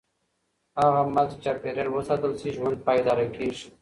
[0.79, 3.67] هغه مهال چې چاپېریال وساتل شي، ژوند پایدار کېږي.